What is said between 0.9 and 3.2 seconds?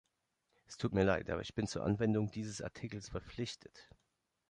mir Leid, aber ich bin zur Anwendung dieses Artikels